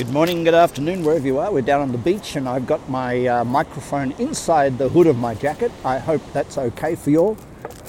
Good 0.00 0.14
morning, 0.14 0.44
good 0.44 0.54
afternoon, 0.54 1.04
wherever 1.04 1.26
you 1.26 1.36
are. 1.40 1.52
We're 1.52 1.60
down 1.60 1.82
on 1.82 1.92
the 1.92 1.98
beach 1.98 2.34
and 2.34 2.48
I've 2.48 2.66
got 2.66 2.88
my 2.88 3.26
uh, 3.26 3.44
microphone 3.44 4.12
inside 4.12 4.78
the 4.78 4.88
hood 4.88 5.06
of 5.06 5.18
my 5.18 5.34
jacket. 5.34 5.70
I 5.84 5.98
hope 5.98 6.22
that's 6.32 6.56
okay 6.56 6.94
for 6.94 7.10
you 7.10 7.18
all. 7.18 7.36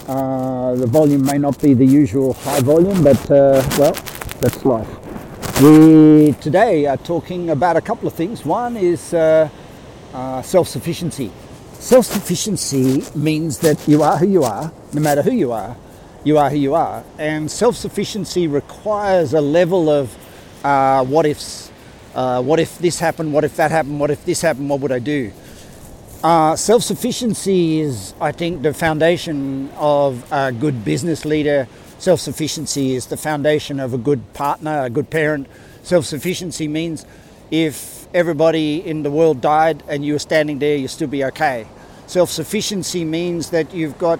Uh, 0.09 0.75
the 0.75 0.87
volume 0.87 1.25
may 1.25 1.37
not 1.37 1.61
be 1.61 1.73
the 1.73 1.85
usual 1.85 2.33
high 2.33 2.59
volume, 2.59 3.01
but 3.01 3.31
uh, 3.31 3.63
well, 3.79 3.93
that's 4.41 4.65
life. 4.65 4.89
We 5.61 6.33
today 6.41 6.85
are 6.85 6.97
talking 6.97 7.49
about 7.49 7.77
a 7.77 7.81
couple 7.81 8.09
of 8.09 8.13
things. 8.13 8.43
One 8.43 8.75
is 8.75 9.13
uh, 9.13 9.47
uh, 10.13 10.41
self 10.41 10.67
sufficiency. 10.67 11.31
Self 11.79 12.07
sufficiency 12.07 13.05
means 13.15 13.59
that 13.59 13.87
you 13.87 14.03
are 14.03 14.17
who 14.17 14.27
you 14.27 14.43
are, 14.43 14.69
no 14.91 14.99
matter 14.99 15.21
who 15.21 15.31
you 15.31 15.53
are, 15.53 15.77
you 16.25 16.37
are 16.37 16.49
who 16.49 16.57
you 16.57 16.75
are. 16.75 17.05
And 17.17 17.49
self 17.49 17.77
sufficiency 17.77 18.47
requires 18.47 19.33
a 19.33 19.39
level 19.39 19.89
of 19.89 20.13
uh, 20.65 21.05
what 21.05 21.25
ifs 21.25 21.70
uh, 22.13 22.41
what 22.41 22.59
if 22.59 22.77
this 22.79 22.99
happened? 22.99 23.33
What 23.33 23.43
if 23.43 23.55
that 23.55 23.71
happened? 23.71 23.99
What 23.99 24.11
if 24.11 24.23
this 24.25 24.41
happened? 24.41 24.69
What 24.69 24.79
would 24.81 24.91
I 24.91 24.99
do? 24.99 25.31
Uh, 26.23 26.55
Self 26.55 26.83
sufficiency 26.83 27.79
is, 27.79 28.13
I 28.21 28.31
think, 28.31 28.61
the 28.61 28.73
foundation 28.73 29.69
of 29.77 30.31
a 30.31 30.51
good 30.51 30.85
business 30.85 31.25
leader. 31.25 31.67
Self 31.97 32.19
sufficiency 32.19 32.93
is 32.95 33.07
the 33.07 33.17
foundation 33.17 33.79
of 33.79 33.93
a 33.93 33.97
good 33.97 34.33
partner, 34.33 34.83
a 34.83 34.89
good 34.89 35.09
parent. 35.09 35.47
Self 35.83 36.05
sufficiency 36.05 36.67
means 36.67 37.05
if 37.49 38.07
everybody 38.13 38.85
in 38.85 39.03
the 39.03 39.09
world 39.09 39.41
died 39.41 39.83
and 39.87 40.05
you 40.05 40.13
were 40.13 40.19
standing 40.19 40.59
there, 40.59 40.75
you'd 40.75 40.89
still 40.89 41.07
be 41.07 41.23
okay. 41.25 41.65
Self 42.07 42.29
sufficiency 42.29 43.05
means 43.05 43.49
that 43.51 43.73
you've 43.73 43.97
got, 43.97 44.19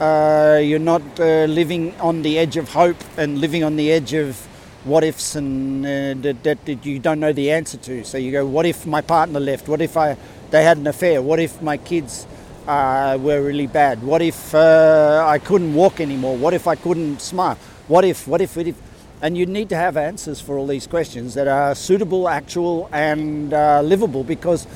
uh, 0.00 0.60
you're 0.62 0.78
not 0.78 1.02
uh, 1.20 1.44
living 1.44 1.98
on 2.00 2.22
the 2.22 2.38
edge 2.38 2.56
of 2.56 2.70
hope 2.70 2.96
and 3.16 3.38
living 3.38 3.62
on 3.62 3.76
the 3.76 3.90
edge 3.90 4.14
of 4.14 4.46
what 4.84 5.04
ifs 5.04 5.36
and 5.36 5.86
uh, 5.86 6.14
that, 6.42 6.64
that, 6.64 6.84
you 6.84 6.98
don't 6.98 7.20
know 7.20 7.32
the 7.32 7.50
answer 7.50 7.78
to. 7.78 8.04
So 8.04 8.18
you 8.18 8.32
go, 8.32 8.44
what 8.44 8.66
if 8.66 8.84
my 8.86 9.00
partner 9.00 9.38
left? 9.38 9.68
What 9.68 9.80
if 9.80 9.96
I 9.96 10.16
they 10.50 10.64
had 10.64 10.76
an 10.76 10.86
affair? 10.86 11.22
What 11.22 11.38
if 11.38 11.62
my 11.62 11.76
kids 11.76 12.26
uh, 12.66 13.16
were 13.20 13.40
really 13.40 13.66
bad? 13.66 14.02
What 14.02 14.22
if 14.22 14.54
uh, 14.54 15.24
I 15.26 15.38
couldn't 15.38 15.74
walk 15.74 16.00
anymore? 16.00 16.36
What 16.36 16.52
if 16.52 16.66
I 16.66 16.74
couldn't 16.74 17.20
smile? 17.20 17.56
What 17.88 18.04
if? 18.04 18.26
What 18.26 18.40
if? 18.40 18.56
What 18.56 18.66
if? 18.66 18.76
And 19.22 19.38
you 19.38 19.46
need 19.46 19.68
to 19.68 19.76
have 19.76 19.96
answers 19.96 20.40
for 20.40 20.58
all 20.58 20.66
these 20.66 20.88
questions 20.88 21.34
that 21.34 21.46
are 21.46 21.76
suitable, 21.76 22.28
actual, 22.28 22.88
and 22.92 23.54
uh, 23.54 23.82
livable 23.82 24.24
because. 24.24 24.66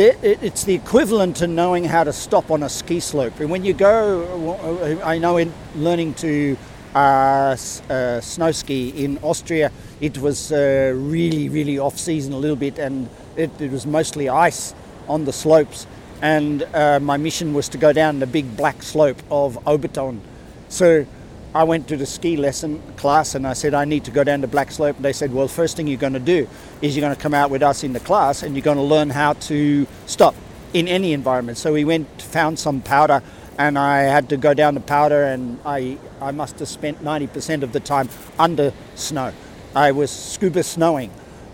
It's 0.00 0.62
the 0.62 0.74
equivalent 0.74 1.38
to 1.38 1.48
knowing 1.48 1.82
how 1.82 2.04
to 2.04 2.12
stop 2.12 2.52
on 2.52 2.62
a 2.62 2.68
ski 2.68 3.00
slope. 3.00 3.40
And 3.40 3.50
when 3.50 3.64
you 3.64 3.74
go, 3.74 5.00
I 5.02 5.18
know 5.18 5.38
in 5.38 5.52
learning 5.74 6.14
to 6.22 6.56
uh, 6.94 7.56
uh, 7.90 8.20
snow 8.20 8.52
ski 8.52 8.90
in 8.90 9.18
Austria. 9.22 9.70
It 10.00 10.18
was 10.18 10.52
uh, 10.52 10.92
really, 10.96 11.48
really 11.48 11.78
off 11.78 11.98
season 11.98 12.32
a 12.32 12.38
little 12.38 12.56
bit, 12.56 12.78
and 12.78 13.08
it, 13.36 13.50
it 13.60 13.70
was 13.70 13.86
mostly 13.86 14.28
ice 14.28 14.74
on 15.08 15.24
the 15.24 15.32
slopes. 15.32 15.86
And 16.20 16.62
uh, 16.74 17.00
my 17.00 17.16
mission 17.16 17.54
was 17.54 17.68
to 17.70 17.78
go 17.78 17.92
down 17.92 18.18
the 18.18 18.26
big 18.26 18.56
black 18.56 18.82
slope 18.82 19.22
of 19.30 19.54
Obertauern. 19.64 20.20
So 20.68 21.06
I 21.54 21.64
went 21.64 21.88
to 21.88 21.96
the 21.96 22.06
ski 22.06 22.36
lesson 22.36 22.82
class 22.96 23.34
and 23.34 23.46
I 23.46 23.52
said, 23.52 23.72
I 23.72 23.84
need 23.84 24.04
to 24.04 24.10
go 24.10 24.24
down 24.24 24.40
the 24.40 24.48
black 24.48 24.70
slope. 24.70 24.96
And 24.96 25.04
they 25.04 25.12
said, 25.12 25.32
Well, 25.32 25.48
first 25.48 25.76
thing 25.76 25.86
you're 25.86 25.96
going 25.96 26.12
to 26.12 26.20
do 26.20 26.48
is 26.82 26.96
you're 26.96 27.00
going 27.02 27.14
to 27.14 27.20
come 27.20 27.34
out 27.34 27.50
with 27.50 27.62
us 27.62 27.84
in 27.84 27.92
the 27.92 28.00
class 28.00 28.42
and 28.42 28.54
you're 28.54 28.62
going 28.62 28.76
to 28.76 28.82
learn 28.82 29.10
how 29.10 29.32
to 29.34 29.86
stop 30.06 30.34
in 30.74 30.88
any 30.88 31.12
environment. 31.12 31.56
So 31.56 31.72
we 31.72 31.84
went, 31.84 32.20
found 32.20 32.58
some 32.58 32.80
powder 32.80 33.22
and 33.58 33.76
I 33.76 34.02
had 34.02 34.28
to 34.28 34.36
go 34.36 34.54
down 34.54 34.74
to 34.74 34.80
powder, 34.80 35.24
and 35.24 35.58
I, 35.66 35.98
I 36.22 36.30
must 36.30 36.60
have 36.60 36.68
spent 36.68 37.02
90% 37.02 37.62
of 37.62 37.72
the 37.72 37.80
time 37.80 38.08
under 38.38 38.72
snow. 38.94 39.32
I 39.74 39.90
was 39.90 40.10
scuba 40.10 40.62
snowing 40.62 41.10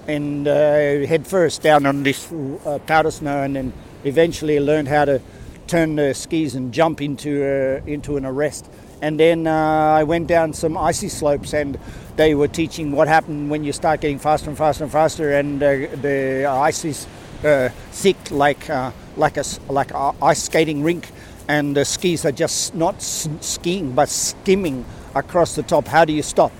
and 0.06 0.46
uh, 0.46 1.06
head 1.06 1.26
first 1.26 1.62
down 1.62 1.86
on 1.86 2.02
this 2.02 2.30
uh, 2.30 2.78
powder 2.86 3.10
snow, 3.10 3.42
and 3.42 3.56
then 3.56 3.72
eventually 4.04 4.60
learned 4.60 4.86
how 4.86 5.06
to 5.06 5.20
turn 5.66 5.96
the 5.96 6.12
skis 6.12 6.54
and 6.54 6.74
jump 6.74 7.00
into, 7.00 7.42
uh, 7.42 7.86
into 7.86 8.18
an 8.18 8.26
arrest. 8.26 8.68
And 9.00 9.18
then 9.18 9.46
uh, 9.46 9.52
I 9.52 10.04
went 10.04 10.26
down 10.26 10.52
some 10.52 10.76
icy 10.76 11.08
slopes, 11.08 11.54
and 11.54 11.78
they 12.16 12.34
were 12.34 12.48
teaching 12.48 12.92
what 12.92 13.08
happened 13.08 13.48
when 13.48 13.64
you 13.64 13.72
start 13.72 14.02
getting 14.02 14.18
faster 14.18 14.50
and 14.50 14.58
faster 14.58 14.84
and 14.84 14.92
faster, 14.92 15.32
and 15.32 15.62
uh, 15.62 15.68
the 16.02 16.44
ice 16.44 16.84
is 16.84 17.06
uh, 17.42 17.70
thick 17.92 18.30
like, 18.30 18.68
like, 19.16 19.38
a, 19.38 19.44
like 19.70 19.90
a 19.92 20.12
ice 20.20 20.42
skating 20.42 20.82
rink 20.82 21.10
and 21.48 21.76
the 21.76 21.84
skis 21.84 22.24
are 22.24 22.32
just 22.32 22.74
not 22.74 23.00
skiing 23.02 23.92
but 23.92 24.08
skimming 24.08 24.84
across 25.14 25.54
the 25.54 25.62
top. 25.62 25.86
How 25.86 26.04
do 26.04 26.12
you 26.12 26.22
stop? 26.22 26.52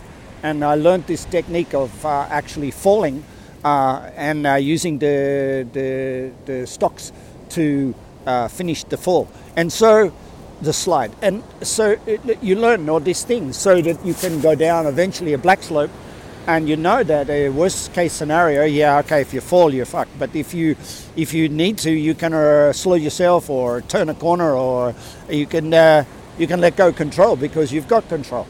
And 0.43 0.65
I 0.65 0.75
learned 0.75 1.07
this 1.07 1.25
technique 1.25 1.75
of 1.75 2.05
uh, 2.05 2.27
actually 2.31 2.71
falling 2.71 3.25
uh, 3.65 4.11
and 4.15 4.47
uh, 4.47 4.55
using 4.55 4.99
the, 4.99 5.67
the, 5.73 6.31
the, 6.45 6.67
stocks 6.67 7.13
to 7.51 7.95
uh, 8.27 8.49
finish 8.49 8.85
the 8.85 8.99
fall. 8.99 9.27
And 9.57 9.73
so 9.73 10.13
the 10.61 10.73
slide. 10.73 11.13
And 11.23 11.43
so 11.63 11.99
it, 12.07 12.43
you 12.43 12.57
learn 12.57 12.89
all 12.89 13.01
these 13.01 13.25
things 13.25 13.57
so 13.57 13.81
that 13.81 14.05
you 14.05 14.15
can 14.15 14.41
go 14.41 14.55
down 14.55 14.87
eventually 14.87 15.33
a 15.33 15.39
black 15.39 15.63
slope 15.63 15.91
and 16.47 16.69
you 16.69 16.77
know 16.77 17.03
that 17.03 17.31
a 17.31 17.49
worst 17.49 17.93
case 17.93 18.13
scenario, 18.13 18.65
yeah, 18.65 18.99
okay, 18.99 19.23
if 19.23 19.33
you 19.33 19.41
fall, 19.41 19.73
you're 19.73 19.87
fucked. 19.87 20.19
But 20.19 20.35
if 20.35 20.53
you 20.53 20.77
if 21.17 21.33
you 21.33 21.49
need 21.49 21.79
to, 21.79 21.91
you 21.91 22.15
can 22.15 22.35
uh, 22.35 22.73
slow 22.73 22.95
yourself 22.95 23.49
or 23.49 23.81
turn 23.83 24.09
a 24.09 24.15
corner, 24.15 24.53
or 24.55 24.95
you 25.29 25.47
can 25.47 25.73
uh, 25.73 26.05
you 26.39 26.47
can 26.47 26.61
let 26.61 26.77
go 26.77 26.93
control 26.93 27.37
because 27.37 27.73
you've 27.73 27.89
got 27.89 28.09
control. 28.09 28.47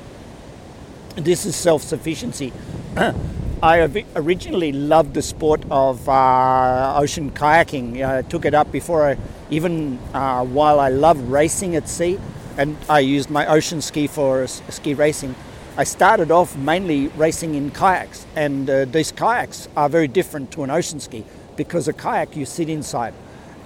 This 1.17 1.47
is 1.47 1.55
self 1.55 1.83
sufficiency. 1.83 2.53
I 3.63 4.05
originally 4.17 4.73
loved 4.73 5.15
the 5.15 5.23
sport 5.23 5.65
of 5.71 6.07
uh, 6.09 6.95
ocean 6.99 7.31
kayaking. 7.31 8.07
I 8.07 8.23
took 8.23 8.45
it 8.45 8.53
up 8.53 8.71
before 8.73 9.09
I 9.09 9.17
even 9.51 9.99
uh, 10.13 10.45
while 10.45 10.81
I 10.81 10.89
loved 10.89 11.23
racing 11.29 11.77
at 11.77 11.89
sea, 11.89 12.19
and 12.59 12.77
I 12.91 12.99
used 13.01 13.31
my 13.31 13.47
ocean 13.47 13.81
ski 13.81 14.07
for 14.09 14.47
ski 14.47 14.95
racing. 14.95 15.35
I 15.77 15.83
started 15.83 16.31
off 16.31 16.57
mainly 16.57 17.09
racing 17.17 17.57
in 17.57 17.73
kayaks, 17.73 18.27
and 18.37 18.71
uh, 18.71 18.85
these 18.85 19.11
kayaks 19.11 19.69
are 19.77 19.89
very 19.89 20.07
different 20.07 20.53
to 20.53 20.63
an 20.63 20.71
ocean 20.71 21.01
ski 21.01 21.25
because 21.57 21.89
a 21.89 21.93
kayak 21.93 22.37
you 22.37 22.47
sit 22.47 22.69
inside, 22.69 23.13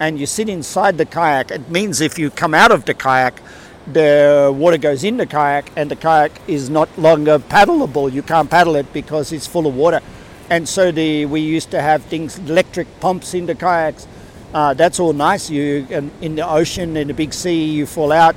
and 0.00 0.18
you 0.18 0.24
sit 0.24 0.48
inside 0.48 0.96
the 0.96 1.04
kayak. 1.04 1.50
It 1.50 1.68
means 1.68 2.00
if 2.00 2.18
you 2.18 2.30
come 2.30 2.54
out 2.54 2.72
of 2.72 2.86
the 2.86 2.94
kayak, 2.94 3.42
the 3.92 4.50
water 4.56 4.78
goes 4.78 5.04
in 5.04 5.18
the 5.18 5.26
kayak, 5.26 5.70
and 5.76 5.90
the 5.90 5.96
kayak 5.96 6.32
is 6.46 6.70
not 6.70 6.88
longer 6.96 7.38
paddleable. 7.38 8.10
You 8.10 8.22
can't 8.22 8.48
paddle 8.48 8.76
it 8.76 8.90
because 8.94 9.30
it's 9.30 9.46
full 9.46 9.66
of 9.66 9.76
water, 9.76 10.00
and 10.48 10.66
so 10.66 10.90
the 10.90 11.26
we 11.26 11.40
used 11.40 11.70
to 11.72 11.82
have 11.82 12.04
things 12.04 12.38
electric 12.38 12.88
pumps 13.00 13.34
in 13.34 13.44
the 13.44 13.54
kayaks. 13.54 14.06
Uh, 14.52 14.74
that's 14.74 14.98
all 14.98 15.12
nice. 15.12 15.50
You 15.50 15.86
in 16.20 16.36
the 16.36 16.48
ocean 16.48 16.96
in 16.96 17.08
the 17.08 17.14
big 17.14 17.34
sea, 17.34 17.64
you 17.64 17.86
fall 17.86 18.12
out 18.12 18.34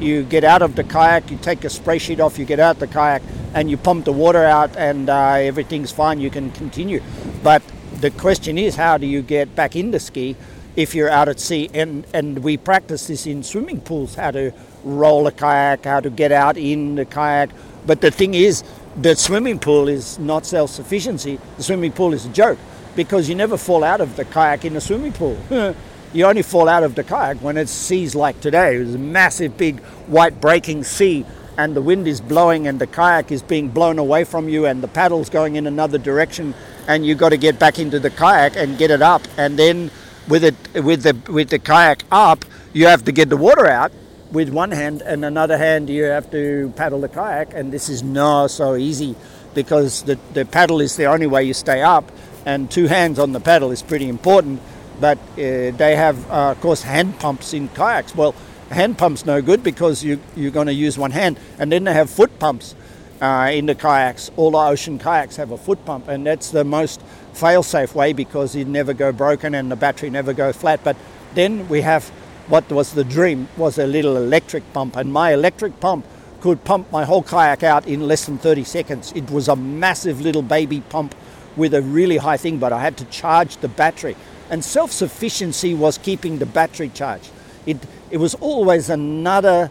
you 0.00 0.24
get 0.24 0.44
out 0.44 0.62
of 0.62 0.74
the 0.74 0.84
kayak, 0.84 1.30
you 1.30 1.36
take 1.38 1.64
a 1.64 1.70
spray 1.70 1.98
sheet 1.98 2.20
off, 2.20 2.38
you 2.38 2.44
get 2.44 2.58
out 2.58 2.78
the 2.78 2.86
kayak, 2.86 3.22
and 3.54 3.70
you 3.70 3.76
pump 3.76 4.04
the 4.04 4.12
water 4.12 4.44
out, 4.44 4.76
and 4.76 5.08
uh, 5.08 5.34
everything's 5.34 5.92
fine. 5.92 6.20
You 6.20 6.30
can 6.30 6.50
continue. 6.52 7.00
But 7.42 7.62
the 8.00 8.10
question 8.10 8.58
is, 8.58 8.74
how 8.74 8.98
do 8.98 9.06
you 9.06 9.22
get 9.22 9.54
back 9.54 9.76
in 9.76 9.92
the 9.92 10.00
ski 10.00 10.36
if 10.74 10.94
you're 10.94 11.10
out 11.10 11.28
at 11.28 11.38
sea? 11.38 11.70
And 11.72 12.06
and 12.12 12.42
we 12.42 12.56
practice 12.56 13.06
this 13.06 13.26
in 13.26 13.42
swimming 13.42 13.80
pools: 13.80 14.16
how 14.16 14.32
to 14.32 14.52
roll 14.82 15.26
a 15.26 15.32
kayak, 15.32 15.84
how 15.84 16.00
to 16.00 16.10
get 16.10 16.32
out 16.32 16.56
in 16.56 16.96
the 16.96 17.04
kayak. 17.04 17.50
But 17.86 18.00
the 18.00 18.10
thing 18.10 18.34
is, 18.34 18.64
the 19.00 19.14
swimming 19.14 19.58
pool 19.58 19.88
is 19.88 20.18
not 20.18 20.46
self-sufficiency. 20.46 21.38
The 21.56 21.62
swimming 21.62 21.92
pool 21.92 22.14
is 22.14 22.26
a 22.26 22.30
joke 22.30 22.58
because 22.96 23.28
you 23.28 23.34
never 23.34 23.56
fall 23.56 23.84
out 23.84 24.00
of 24.00 24.16
the 24.16 24.24
kayak 24.24 24.64
in 24.64 24.76
a 24.76 24.80
swimming 24.80 25.12
pool. 25.12 25.38
you 26.12 26.24
only 26.24 26.42
fall 26.42 26.68
out 26.68 26.82
of 26.82 26.94
the 26.94 27.04
kayak 27.04 27.38
when 27.42 27.56
it's 27.56 27.72
seas 27.72 28.14
like 28.14 28.40
today. 28.40 28.76
It's 28.76 28.94
a 28.94 28.98
massive, 28.98 29.56
big, 29.56 29.80
white 30.06 30.40
breaking 30.40 30.84
sea, 30.84 31.26
and 31.56 31.74
the 31.74 31.82
wind 31.82 32.06
is 32.06 32.20
blowing, 32.20 32.66
and 32.66 32.80
the 32.80 32.86
kayak 32.86 33.32
is 33.32 33.42
being 33.42 33.68
blown 33.68 33.98
away 33.98 34.24
from 34.24 34.48
you, 34.48 34.66
and 34.66 34.82
the 34.82 34.88
paddle's 34.88 35.28
going 35.28 35.56
in 35.56 35.66
another 35.66 35.98
direction, 35.98 36.54
and 36.86 37.04
you've 37.04 37.18
got 37.18 37.30
to 37.30 37.36
get 37.36 37.58
back 37.58 37.78
into 37.78 37.98
the 37.98 38.10
kayak 38.10 38.56
and 38.56 38.78
get 38.78 38.90
it 38.90 39.02
up, 39.02 39.22
and 39.36 39.58
then 39.58 39.90
with 40.28 40.44
it 40.44 40.54
with 40.84 41.02
the 41.02 41.32
with 41.32 41.50
the 41.50 41.58
kayak 41.58 42.04
up, 42.10 42.44
you 42.72 42.86
have 42.86 43.04
to 43.04 43.12
get 43.12 43.28
the 43.28 43.36
water 43.36 43.66
out 43.66 43.92
with 44.30 44.48
one 44.50 44.70
hand, 44.70 45.02
and 45.02 45.24
another 45.24 45.56
hand 45.56 45.88
you 45.88 46.04
have 46.04 46.30
to 46.30 46.72
paddle 46.76 47.00
the 47.00 47.08
kayak, 47.08 47.54
and 47.54 47.72
this 47.72 47.88
is 47.88 48.02
not 48.02 48.50
so 48.50 48.74
easy 48.76 49.14
because 49.54 50.02
the, 50.02 50.18
the 50.32 50.44
paddle 50.44 50.80
is 50.80 50.96
the 50.96 51.04
only 51.04 51.26
way 51.26 51.44
you 51.44 51.54
stay 51.54 51.80
up, 51.80 52.10
and 52.44 52.70
two 52.70 52.86
hands 52.86 53.18
on 53.18 53.32
the 53.32 53.40
paddle 53.40 53.70
is 53.70 53.82
pretty 53.82 54.08
important 54.08 54.60
but 55.00 55.18
uh, 55.18 55.70
they 55.76 55.96
have, 55.96 56.30
uh, 56.30 56.52
of 56.52 56.60
course, 56.60 56.82
hand 56.82 57.18
pumps 57.18 57.52
in 57.52 57.68
kayaks. 57.68 58.14
Well, 58.14 58.34
hand 58.70 58.98
pumps 58.98 59.26
no 59.26 59.42
good 59.42 59.62
because 59.62 60.04
you, 60.04 60.20
you're 60.36 60.50
going 60.50 60.66
to 60.66 60.74
use 60.74 60.96
one 60.96 61.10
hand. 61.10 61.38
And 61.58 61.70
then 61.70 61.84
they 61.84 61.92
have 61.92 62.10
foot 62.10 62.38
pumps 62.38 62.74
uh, 63.20 63.50
in 63.52 63.66
the 63.66 63.74
kayaks. 63.74 64.30
All 64.36 64.52
the 64.52 64.58
ocean 64.58 64.98
kayaks 64.98 65.36
have 65.36 65.50
a 65.50 65.58
foot 65.58 65.84
pump, 65.84 66.08
and 66.08 66.26
that's 66.26 66.50
the 66.50 66.64
most 66.64 67.00
fail-safe 67.32 67.94
way 67.94 68.12
because 68.12 68.54
it 68.54 68.68
never 68.68 68.94
go 68.94 69.10
broken 69.10 69.54
and 69.54 69.70
the 69.70 69.76
battery 69.76 70.10
never 70.10 70.32
go 70.32 70.52
flat. 70.52 70.80
But 70.84 70.96
then 71.34 71.68
we 71.68 71.80
have 71.80 72.08
what 72.46 72.70
was 72.70 72.92
the 72.92 73.04
dream 73.04 73.48
was 73.56 73.78
a 73.78 73.86
little 73.86 74.16
electric 74.16 74.70
pump, 74.72 74.96
and 74.96 75.12
my 75.12 75.32
electric 75.32 75.80
pump 75.80 76.06
could 76.40 76.62
pump 76.62 76.92
my 76.92 77.04
whole 77.04 77.22
kayak 77.22 77.62
out 77.62 77.86
in 77.86 78.06
less 78.06 78.26
than 78.26 78.36
30 78.36 78.64
seconds. 78.64 79.12
It 79.16 79.30
was 79.30 79.48
a 79.48 79.56
massive 79.56 80.20
little 80.20 80.42
baby 80.42 80.82
pump 80.82 81.14
with 81.56 81.74
a 81.74 81.82
really 81.82 82.16
high 82.16 82.36
thing, 82.36 82.58
but 82.58 82.72
I 82.72 82.80
had 82.80 82.96
to 82.98 83.04
charge 83.06 83.56
the 83.58 83.68
battery. 83.68 84.16
And 84.50 84.64
self 84.64 84.92
sufficiency 84.92 85.74
was 85.74 85.98
keeping 85.98 86.38
the 86.38 86.46
battery 86.46 86.90
charged. 86.90 87.30
It, 87.66 87.78
it 88.10 88.18
was 88.18 88.34
always 88.36 88.90
another 88.90 89.70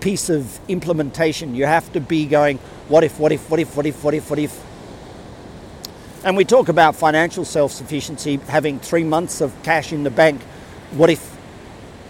piece 0.00 0.28
of 0.28 0.58
implementation. 0.68 1.54
You 1.54 1.66
have 1.66 1.92
to 1.92 2.00
be 2.00 2.26
going, 2.26 2.58
what 2.88 3.04
if, 3.04 3.18
what 3.18 3.32
if, 3.32 3.50
what 3.50 3.60
if, 3.60 3.76
what 3.76 3.86
if, 3.86 4.04
what 4.04 4.14
if, 4.14 4.30
what 4.30 4.38
if. 4.38 4.62
And 6.24 6.36
we 6.36 6.44
talk 6.44 6.68
about 6.68 6.96
financial 6.96 7.44
self 7.44 7.72
sufficiency, 7.72 8.36
having 8.48 8.80
three 8.80 9.04
months 9.04 9.40
of 9.40 9.52
cash 9.62 9.92
in 9.92 10.02
the 10.02 10.10
bank. 10.10 10.42
What 10.92 11.10
if 11.10 11.36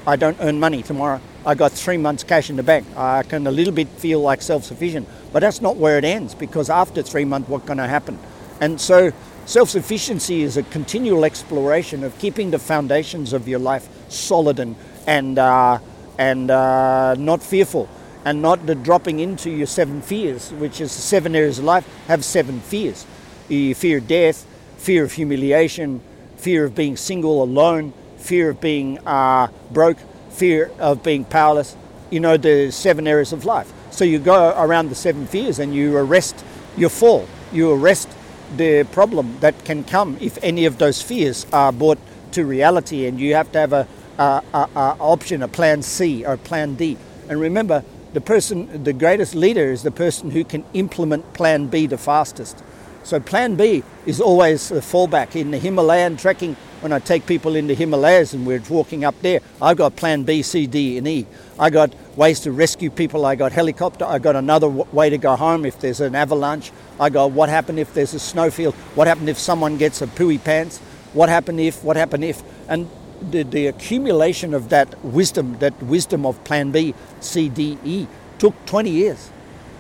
I 0.06 0.16
don't 0.16 0.36
earn 0.40 0.60
money 0.60 0.82
tomorrow? 0.82 1.20
I 1.44 1.54
got 1.54 1.72
three 1.72 1.96
months 1.96 2.24
cash 2.24 2.50
in 2.50 2.56
the 2.56 2.62
bank. 2.62 2.86
I 2.96 3.22
can 3.22 3.46
a 3.46 3.50
little 3.50 3.72
bit 3.72 3.88
feel 3.88 4.20
like 4.20 4.42
self 4.42 4.64
sufficient, 4.64 5.08
but 5.32 5.40
that's 5.40 5.60
not 5.60 5.76
where 5.76 5.98
it 5.98 6.04
ends 6.04 6.34
because 6.34 6.70
after 6.70 7.02
three 7.02 7.24
months, 7.24 7.48
what's 7.48 7.66
going 7.66 7.78
to 7.78 7.86
happen? 7.86 8.18
And 8.60 8.80
so 8.80 9.12
self 9.44 9.70
sufficiency 9.70 10.42
is 10.42 10.56
a 10.56 10.62
continual 10.64 11.24
exploration 11.24 12.04
of 12.04 12.18
keeping 12.18 12.50
the 12.50 12.58
foundations 12.58 13.32
of 13.32 13.48
your 13.48 13.58
life 13.58 13.88
solid 14.08 14.58
and, 14.58 14.76
and, 15.06 15.38
uh, 15.38 15.78
and 16.18 16.50
uh, 16.50 17.14
not 17.14 17.42
fearful 17.42 17.88
and 18.24 18.42
not 18.42 18.66
the 18.66 18.74
dropping 18.74 19.20
into 19.20 19.50
your 19.50 19.68
seven 19.68 20.02
fears, 20.02 20.52
which 20.54 20.80
is 20.80 20.94
the 20.94 21.00
seven 21.00 21.36
areas 21.36 21.60
of 21.60 21.64
life, 21.64 21.86
have 22.08 22.24
seven 22.24 22.60
fears. 22.60 23.06
You 23.48 23.72
fear 23.74 24.00
death, 24.00 24.44
fear 24.78 25.04
of 25.04 25.12
humiliation, 25.12 26.00
fear 26.36 26.64
of 26.64 26.74
being 26.74 26.96
single, 26.96 27.42
alone, 27.42 27.92
fear 28.16 28.50
of 28.50 28.60
being 28.60 28.98
uh, 29.06 29.48
broke, 29.70 29.98
fear 30.30 30.72
of 30.80 31.04
being 31.04 31.24
powerless. 31.24 31.76
You 32.10 32.18
know, 32.18 32.36
the 32.36 32.72
seven 32.72 33.06
areas 33.06 33.32
of 33.32 33.44
life. 33.44 33.72
So 33.92 34.04
you 34.04 34.18
go 34.18 34.52
around 34.56 34.88
the 34.88 34.94
seven 34.96 35.26
fears 35.26 35.60
and 35.60 35.72
you 35.72 35.96
arrest 35.96 36.44
your 36.76 36.90
fall. 36.90 37.28
You 37.52 37.72
arrest 37.72 38.08
the 38.56 38.84
problem 38.92 39.38
that 39.40 39.64
can 39.64 39.84
come 39.84 40.16
if 40.20 40.38
any 40.42 40.66
of 40.66 40.78
those 40.78 41.02
fears 41.02 41.46
are 41.52 41.72
brought 41.72 41.98
to 42.32 42.44
reality, 42.44 43.06
and 43.06 43.18
you 43.18 43.34
have 43.34 43.50
to 43.52 43.58
have 43.58 43.72
a, 43.72 43.88
a, 44.18 44.42
a, 44.52 44.68
a 44.76 44.96
option, 45.00 45.42
a 45.42 45.48
plan 45.48 45.82
C 45.82 46.24
or 46.24 46.36
plan 46.36 46.74
D. 46.74 46.96
And 47.28 47.40
remember, 47.40 47.82
the 48.12 48.20
person, 48.20 48.84
the 48.84 48.92
greatest 48.92 49.34
leader 49.34 49.70
is 49.72 49.82
the 49.82 49.90
person 49.90 50.30
who 50.30 50.44
can 50.44 50.64
implement 50.74 51.34
plan 51.34 51.66
B 51.66 51.86
the 51.86 51.98
fastest. 51.98 52.62
So 53.06 53.20
plan 53.20 53.54
B 53.54 53.84
is 54.04 54.20
always 54.20 54.68
the 54.68 54.80
fallback. 54.80 55.36
In 55.36 55.52
the 55.52 55.58
Himalayan 55.58 56.16
trekking, 56.16 56.56
when 56.80 56.92
I 56.92 56.98
take 56.98 57.24
people 57.24 57.54
into 57.54 57.72
Himalayas 57.72 58.32
and 58.34 58.44
we're 58.44 58.60
walking 58.68 59.04
up 59.04 59.14
there, 59.22 59.38
I've 59.62 59.76
got 59.76 59.94
plan 59.94 60.24
B, 60.24 60.42
C, 60.42 60.66
D, 60.66 60.98
and 60.98 61.06
E. 61.06 61.24
I 61.56 61.70
got 61.70 61.94
ways 62.16 62.40
to 62.40 62.50
rescue 62.50 62.90
people. 62.90 63.24
I 63.24 63.36
got 63.36 63.52
helicopter. 63.52 64.04
I 64.04 64.18
got 64.18 64.34
another 64.34 64.68
way 64.68 65.08
to 65.08 65.18
go 65.18 65.36
home 65.36 65.64
if 65.64 65.78
there's 65.78 66.00
an 66.00 66.16
avalanche. 66.16 66.72
I 66.98 67.10
got 67.10 67.30
what 67.30 67.48
happened 67.48 67.78
if 67.78 67.94
there's 67.94 68.12
a 68.12 68.18
snowfield. 68.18 68.74
What 68.96 69.06
happened 69.06 69.28
if 69.28 69.38
someone 69.38 69.76
gets 69.76 70.02
a 70.02 70.08
pooey 70.08 70.42
pants? 70.42 70.78
What 71.12 71.28
happened 71.28 71.60
if? 71.60 71.84
What 71.84 71.96
happened 71.96 72.24
if? 72.24 72.42
And 72.68 72.90
the, 73.22 73.44
the 73.44 73.68
accumulation 73.68 74.52
of 74.52 74.70
that 74.70 75.04
wisdom, 75.04 75.58
that 75.60 75.80
wisdom 75.80 76.26
of 76.26 76.42
plan 76.42 76.72
B, 76.72 76.92
C, 77.20 77.50
D, 77.50 77.78
E, 77.84 78.08
took 78.40 78.66
20 78.66 78.90
years. 78.90 79.30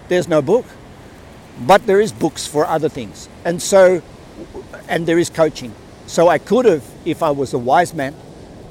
There's 0.06 0.28
no 0.28 0.40
book. 0.40 0.64
But 1.60 1.86
there 1.86 2.00
is 2.00 2.12
books 2.12 2.46
for 2.46 2.66
other 2.66 2.88
things. 2.88 3.28
And 3.44 3.62
so, 3.62 4.02
and 4.88 5.06
there 5.06 5.18
is 5.18 5.30
coaching. 5.30 5.74
So 6.06 6.28
I 6.28 6.38
could 6.38 6.66
have, 6.66 6.84
if 7.04 7.22
I 7.22 7.30
was 7.30 7.54
a 7.54 7.58
wise 7.58 7.94
man, 7.94 8.14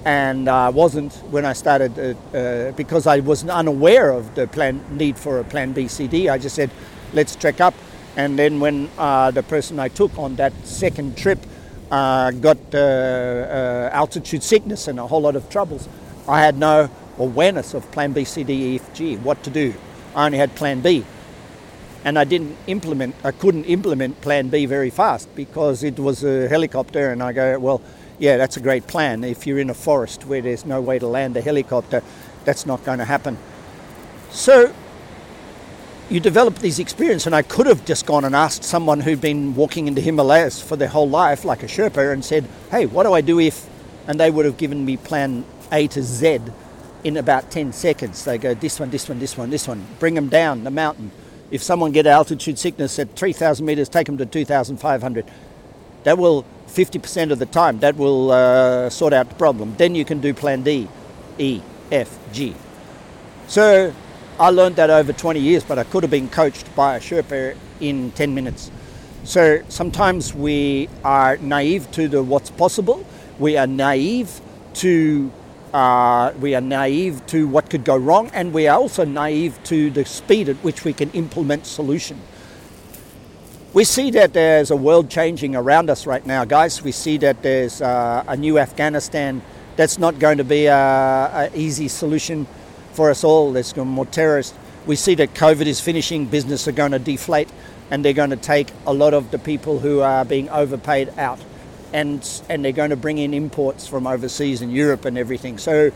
and 0.05 0.47
I 0.47 0.67
uh, 0.67 0.71
wasn't 0.71 1.13
when 1.31 1.45
I 1.45 1.53
started 1.53 1.97
uh, 1.97 2.37
uh, 2.37 2.71
because 2.73 3.07
I 3.07 3.21
was 3.21 3.43
unaware 3.43 4.11
of 4.11 4.35
the 4.35 4.47
plan 4.47 4.79
need 4.91 5.17
for 5.17 5.39
a 5.39 5.43
plan 5.43 5.73
B, 5.73 5.87
C, 5.87 6.07
D. 6.07 6.29
I 6.29 6.37
just 6.37 6.55
said, 6.55 6.69
let's 7.11 7.35
trek 7.35 7.59
up. 7.59 7.73
And 8.15 8.37
then 8.37 8.59
when 8.59 8.89
uh, 8.99 9.31
the 9.31 9.41
person 9.41 9.79
I 9.79 9.87
took 9.87 10.15
on 10.17 10.35
that 10.35 10.53
second 10.63 11.17
trip 11.17 11.39
uh, 11.89 12.29
got 12.31 12.57
uh, 12.73 13.89
altitude 13.91 14.43
sickness 14.43 14.87
and 14.87 14.99
a 14.99 15.07
whole 15.07 15.21
lot 15.21 15.35
of 15.35 15.49
troubles, 15.49 15.89
I 16.27 16.39
had 16.39 16.59
no 16.59 16.87
awareness 17.17 17.73
of 17.73 17.91
plan 17.91 18.13
B, 18.13 18.25
C, 18.25 18.43
D, 18.43 18.53
E, 18.53 18.75
F, 18.75 18.93
G, 18.93 19.15
what 19.17 19.43
to 19.43 19.49
do. 19.49 19.73
I 20.15 20.27
only 20.27 20.37
had 20.37 20.53
plan 20.55 20.81
B 20.81 21.03
and 22.05 22.19
I 22.19 22.23
didn't 22.23 22.55
implement, 22.67 23.15
I 23.23 23.31
couldn't 23.31 23.65
implement 23.65 24.21
Plan 24.21 24.49
B 24.49 24.67
very 24.67 24.91
fast 24.91 25.27
because 25.35 25.83
it 25.83 25.97
was 25.97 26.23
a 26.23 26.47
helicopter, 26.47 27.11
and 27.11 27.21
I 27.21 27.33
go, 27.33 27.57
well, 27.57 27.81
yeah, 28.19 28.37
that's 28.37 28.57
a 28.57 28.59
great 28.59 28.85
plan. 28.85 29.23
If 29.23 29.47
you're 29.47 29.57
in 29.57 29.71
a 29.71 29.73
forest 29.73 30.25
where 30.27 30.39
there's 30.39 30.67
no 30.67 30.79
way 30.81 30.99
to 30.99 31.07
land 31.07 31.35
a 31.35 31.41
helicopter, 31.41 32.03
that's 32.45 32.67
not 32.67 32.85
going 32.85 32.99
to 32.99 33.05
happen. 33.05 33.39
So 34.29 34.71
you 36.07 36.19
develop 36.19 36.59
these 36.59 36.77
experiences, 36.77 37.25
and 37.25 37.35
I 37.35 37.41
could 37.41 37.65
have 37.65 37.83
just 37.85 38.05
gone 38.05 38.23
and 38.23 38.35
asked 38.35 38.63
someone 38.63 38.99
who'd 38.99 39.19
been 39.19 39.55
walking 39.55 39.87
into 39.87 39.99
Himalayas 39.99 40.61
for 40.61 40.75
their 40.75 40.89
whole 40.89 41.09
life, 41.09 41.43
like 41.43 41.63
a 41.63 41.67
Sherpa, 41.67 42.13
and 42.13 42.23
said, 42.23 42.45
hey, 42.69 42.85
what 42.85 43.03
do 43.03 43.13
I 43.13 43.21
do 43.21 43.39
if? 43.39 43.67
And 44.07 44.19
they 44.19 44.29
would 44.29 44.45
have 44.45 44.57
given 44.57 44.85
me 44.85 44.95
plan 44.95 45.43
A 45.71 45.87
to 45.87 46.03
Z 46.03 46.39
in 47.03 47.17
about 47.17 47.49
10 47.49 47.73
seconds. 47.73 48.23
They 48.25 48.37
go, 48.37 48.53
this 48.53 48.79
one, 48.79 48.91
this 48.91 49.09
one, 49.09 49.17
this 49.17 49.35
one, 49.35 49.49
this 49.49 49.67
one. 49.67 49.87
Bring 49.97 50.13
them 50.13 50.29
down 50.29 50.63
the 50.63 50.69
mountain 50.69 51.11
if 51.51 51.61
someone 51.61 51.91
get 51.91 52.07
altitude 52.07 52.57
sickness 52.57 52.97
at 52.99 53.15
3,000 53.15 53.65
meters, 53.65 53.89
take 53.89 54.07
them 54.07 54.17
to 54.17 54.25
2,500. 54.25 55.25
That 56.03 56.17
will 56.17 56.45
50% 56.67 57.31
of 57.31 57.39
the 57.39 57.45
time 57.45 57.79
that 57.79 57.95
will 57.95 58.31
uh, 58.31 58.89
sort 58.89 59.13
out 59.13 59.29
the 59.29 59.35
problem. 59.35 59.75
Then 59.77 59.95
you 59.95 60.05
can 60.05 60.19
do 60.19 60.33
Plan 60.33 60.63
D, 60.63 60.87
E, 61.37 61.61
F, 61.91 62.17
G. 62.33 62.55
So 63.47 63.93
I 64.39 64.49
learned 64.49 64.75
that 64.75 64.89
over 64.89 65.13
20 65.13 65.39
years, 65.39 65.63
but 65.63 65.79
I 65.79 65.83
could 65.83 66.03
have 66.03 66.11
been 66.11 66.29
coached 66.29 66.73
by 66.75 66.97
a 66.97 66.99
Sherpa 66.99 67.55
in 67.79 68.11
10 68.11 68.33
minutes. 68.33 68.71
So 69.23 69.61
sometimes 69.69 70.33
we 70.33 70.89
are 71.03 71.37
naive 71.37 71.89
to 71.91 72.07
the 72.07 72.21
what's 72.21 72.51
possible. 72.51 73.05
We 73.39 73.57
are 73.57 73.67
naive 73.67 74.41
to 74.75 75.31
uh, 75.75 76.31
we 76.39 76.55
are 76.55 76.61
naive 76.61 77.21
to 77.27 77.49
what 77.49 77.69
could 77.69 77.83
go 77.83 77.97
wrong, 77.97 78.31
and 78.33 78.53
we 78.53 78.65
are 78.65 78.79
also 78.79 79.03
naive 79.03 79.61
to 79.65 79.89
the 79.89 80.05
speed 80.05 80.47
at 80.47 80.55
which 80.57 80.85
we 80.85 80.93
can 80.93 81.11
implement 81.11 81.65
solution. 81.65 82.17
We 83.73 83.83
see 83.83 84.09
that 84.11 84.31
there's 84.31 84.71
a 84.71 84.75
world 84.77 85.09
changing 85.09 85.53
around 85.53 85.89
us 85.89 86.07
right 86.07 86.25
now, 86.25 86.45
guys. 86.45 86.81
We 86.81 86.93
see 86.93 87.17
that 87.17 87.41
there's 87.41 87.81
uh, 87.81 88.23
a 88.25 88.37
new 88.37 88.57
Afghanistan 88.57 89.41
that's 89.75 89.97
not 89.97 90.17
going 90.17 90.37
to 90.37 90.45
be 90.45 90.69
an 90.69 91.51
easy 91.53 91.89
solution 91.89 92.47
for 92.93 93.09
us 93.09 93.25
all. 93.25 93.51
There's 93.51 93.73
going 93.73 93.89
to 93.89 93.91
be 93.91 93.95
more 93.95 94.05
terrorists. 94.05 94.57
We 94.85 94.95
see 94.95 95.15
that 95.15 95.33
COVID 95.33 95.65
is 95.65 95.81
finishing, 95.81 96.25
business 96.25 96.69
are 96.69 96.71
going 96.71 96.93
to 96.93 96.99
deflate, 96.99 97.49
and 97.91 98.05
they're 98.05 98.13
going 98.13 98.29
to 98.29 98.37
take 98.37 98.71
a 98.87 98.93
lot 98.93 99.13
of 99.13 99.29
the 99.31 99.39
people 99.39 99.79
who 99.79 99.99
are 99.99 100.23
being 100.23 100.47
overpaid 100.47 101.09
out 101.17 101.41
and 101.95 102.41
and 102.49 102.63
they're 102.63 102.73
going 102.73 102.89
to 102.89 102.97
bring 102.97 103.17
in 103.17 103.33
imports 103.33 103.87
from 103.87 104.05
overseas 104.05 104.61
and 104.61 104.71
Europe 104.71 105.05
and 105.05 105.17
everything. 105.17 105.57
So 105.57 105.91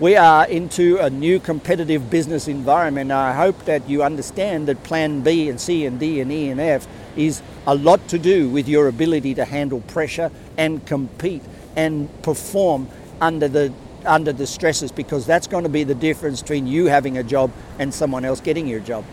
we 0.00 0.16
are 0.16 0.46
into 0.48 0.96
a 0.98 1.10
new 1.10 1.38
competitive 1.38 2.08
business 2.08 2.48
environment. 2.48 3.12
I 3.12 3.34
hope 3.34 3.66
that 3.66 3.86
you 3.86 4.02
understand 4.02 4.66
that 4.68 4.82
Plan 4.82 5.20
B 5.20 5.50
and 5.50 5.60
C 5.60 5.84
and 5.84 6.00
D 6.00 6.20
and 6.20 6.32
E 6.32 6.48
and 6.48 6.58
F 6.58 6.88
is 7.14 7.42
a 7.66 7.74
lot 7.74 8.08
to 8.08 8.18
do 8.18 8.48
with 8.48 8.66
your 8.68 8.88
ability 8.88 9.34
to 9.34 9.44
handle 9.44 9.82
pressure 9.82 10.30
and 10.56 10.84
compete 10.86 11.42
and 11.76 12.08
perform 12.22 12.88
under 13.20 13.46
the 13.46 13.70
under 14.06 14.32
the 14.32 14.46
stresses 14.46 14.92
because 14.92 15.26
that's 15.26 15.46
going 15.46 15.64
to 15.64 15.70
be 15.70 15.84
the 15.84 15.94
difference 15.94 16.40
between 16.40 16.66
you 16.66 16.86
having 16.86 17.18
a 17.18 17.22
job 17.22 17.50
and 17.78 17.92
someone 17.92 18.24
else 18.24 18.40
getting 18.40 18.66
your 18.66 18.80
job. 18.80 19.04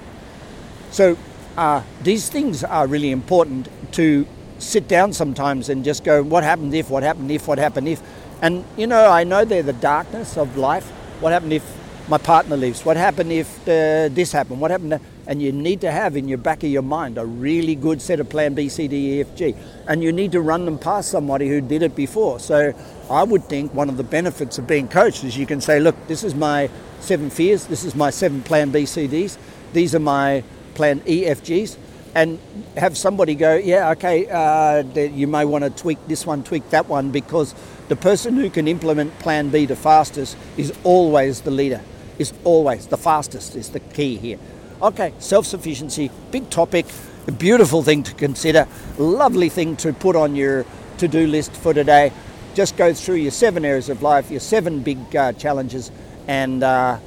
So 0.91 1.17
uh, 1.57 1.83
these 2.03 2.29
things 2.29 2.63
are 2.63 2.87
really 2.87 3.11
important 3.11 3.67
to 3.93 4.25
sit 4.61 4.87
down 4.87 5.11
sometimes 5.13 5.69
and 5.69 5.83
just 5.83 6.03
go, 6.03 6.23
what 6.23 6.43
happened 6.43 6.73
if, 6.73 6.89
what 6.89 7.03
happened 7.03 7.31
if, 7.31 7.47
what 7.47 7.57
happened 7.57 7.87
if. 7.87 8.01
And, 8.41 8.63
you 8.77 8.87
know, 8.87 9.09
I 9.09 9.23
know 9.23 9.45
they're 9.45 9.63
the 9.63 9.73
darkness 9.73 10.37
of 10.37 10.57
life. 10.57 10.87
What 11.19 11.31
happened 11.31 11.53
if 11.53 11.77
my 12.07 12.17
partner 12.17 12.57
leaves? 12.57 12.83
What 12.83 12.97
happened 12.97 13.31
if 13.31 13.61
uh, 13.63 14.09
this 14.09 14.31
happened? 14.31 14.61
What 14.61 14.71
happened? 14.71 14.99
And 15.27 15.41
you 15.41 15.51
need 15.51 15.81
to 15.81 15.91
have 15.91 16.17
in 16.17 16.27
your 16.27 16.39
back 16.39 16.63
of 16.63 16.69
your 16.69 16.81
mind 16.81 17.17
a 17.17 17.25
really 17.25 17.75
good 17.75 18.01
set 18.01 18.19
of 18.19 18.29
plan 18.29 18.53
B, 18.53 18.69
C, 18.69 18.87
D, 18.87 19.17
E, 19.17 19.21
F, 19.21 19.35
G. 19.35 19.55
And 19.87 20.03
you 20.03 20.11
need 20.11 20.31
to 20.31 20.41
run 20.41 20.65
them 20.65 20.77
past 20.77 21.09
somebody 21.09 21.47
who 21.47 21.61
did 21.61 21.83
it 21.83 21.95
before. 21.95 22.39
So 22.39 22.73
I 23.09 23.23
would 23.23 23.45
think 23.45 23.73
one 23.73 23.89
of 23.89 23.97
the 23.97 24.03
benefits 24.03 24.57
of 24.57 24.67
being 24.67 24.87
coached 24.87 25.23
is 25.23 25.37
you 25.37 25.45
can 25.45 25.61
say, 25.61 25.79
look, 25.79 25.95
this 26.07 26.23
is 26.23 26.33
my 26.33 26.69
seven 26.99 27.29
fears. 27.29 27.65
This 27.67 27.83
is 27.83 27.95
my 27.95 28.09
seven 28.09 28.41
plan 28.41 28.71
B, 28.71 28.85
C, 28.85 29.07
Ds. 29.07 29.37
These 29.73 29.95
are 29.95 29.99
my 29.99 30.43
plan 30.73 31.01
E, 31.07 31.25
F, 31.25 31.43
Gs 31.43 31.77
and 32.13 32.39
have 32.75 32.97
somebody 32.97 33.35
go, 33.35 33.55
yeah, 33.55 33.91
okay, 33.91 34.27
uh, 34.29 34.83
you 34.95 35.27
may 35.27 35.45
want 35.45 35.63
to 35.63 35.69
tweak 35.69 35.97
this 36.07 36.25
one, 36.25 36.43
tweak 36.43 36.69
that 36.71 36.87
one, 36.87 37.11
because 37.11 37.55
the 37.87 37.95
person 37.95 38.35
who 38.35 38.49
can 38.49 38.67
implement 38.67 39.17
Plan 39.19 39.49
B 39.49 39.65
the 39.65 39.75
fastest 39.75 40.37
is 40.57 40.73
always 40.83 41.41
the 41.41 41.51
leader, 41.51 41.81
is 42.19 42.33
always 42.43 42.87
the 42.87 42.97
fastest, 42.97 43.55
is 43.55 43.69
the 43.69 43.79
key 43.79 44.17
here. 44.17 44.39
Okay, 44.81 45.13
self 45.19 45.45
sufficiency, 45.45 46.09
big 46.31 46.49
topic, 46.49 46.85
a 47.27 47.31
beautiful 47.31 47.83
thing 47.83 48.03
to 48.03 48.13
consider, 48.15 48.67
lovely 48.97 49.49
thing 49.49 49.75
to 49.77 49.93
put 49.93 50.15
on 50.15 50.35
your 50.35 50.65
to 50.97 51.07
do 51.07 51.27
list 51.27 51.51
for 51.53 51.73
today. 51.73 52.11
Just 52.55 52.75
go 52.77 52.93
through 52.93 53.15
your 53.15 53.31
seven 53.31 53.63
areas 53.63 53.89
of 53.89 54.01
life, 54.01 54.29
your 54.29 54.39
seven 54.39 54.81
big 54.81 55.15
uh, 55.15 55.33
challenges, 55.33 55.91
and 56.27 56.63
uh, 56.63 56.97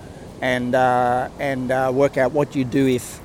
and 0.41 0.75
uh, 0.75 1.29
and 1.39 1.71
uh, 1.71 1.91
work 1.93 2.17
out 2.17 2.33
what 2.33 2.55
you 2.57 2.65
do 2.65 2.87
if 2.87 3.21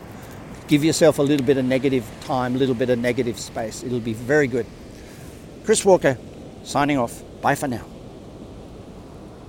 Give 0.69 0.83
yourself 0.83 1.17
a 1.17 1.23
little 1.23 1.45
bit 1.45 1.57
of 1.57 1.65
negative 1.65 2.05
time, 2.21 2.55
a 2.55 2.59
little 2.59 2.75
bit 2.75 2.91
of 2.91 2.99
negative 2.99 3.39
space. 3.39 3.83
It'll 3.83 3.99
be 3.99 4.13
very 4.13 4.45
good. 4.45 4.67
Chris 5.65 5.83
Walker, 5.83 6.15
signing 6.63 6.99
off. 6.99 7.23
Bye 7.41 7.55
for 7.55 7.67
now. 7.67 7.85